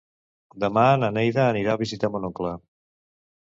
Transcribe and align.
Demà 0.63 0.85
na 1.03 1.11
Neida 1.19 1.45
anirà 1.49 1.77
a 1.77 1.81
visitar 1.85 2.13
mon 2.17 2.29
oncle. 2.33 2.59